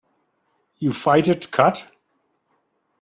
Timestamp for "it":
1.27-1.51